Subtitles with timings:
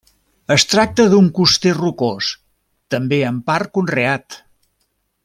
[0.53, 2.31] Es tracta d'un coster rocós,
[2.97, 4.39] també en part conreat.